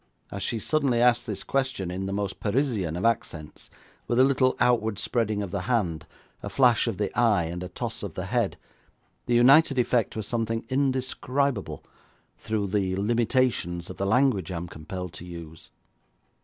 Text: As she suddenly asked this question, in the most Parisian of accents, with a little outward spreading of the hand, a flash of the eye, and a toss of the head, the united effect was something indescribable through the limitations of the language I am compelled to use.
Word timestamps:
As 0.31 0.41
she 0.41 0.57
suddenly 0.57 0.99
asked 0.99 1.27
this 1.27 1.43
question, 1.43 1.91
in 1.91 2.07
the 2.07 2.11
most 2.11 2.39
Parisian 2.39 2.95
of 2.95 3.05
accents, 3.05 3.69
with 4.07 4.17
a 4.17 4.23
little 4.23 4.55
outward 4.59 4.97
spreading 4.97 5.43
of 5.43 5.51
the 5.51 5.61
hand, 5.69 6.07
a 6.41 6.49
flash 6.49 6.87
of 6.87 6.97
the 6.97 7.15
eye, 7.15 7.43
and 7.43 7.61
a 7.61 7.67
toss 7.69 8.01
of 8.01 8.15
the 8.15 8.25
head, 8.25 8.57
the 9.27 9.35
united 9.35 9.77
effect 9.77 10.15
was 10.15 10.25
something 10.25 10.65
indescribable 10.69 11.83
through 12.39 12.65
the 12.65 12.95
limitations 12.95 13.91
of 13.91 13.97
the 13.97 14.07
language 14.07 14.51
I 14.51 14.57
am 14.57 14.67
compelled 14.67 15.13
to 15.13 15.25
use. 15.27 15.69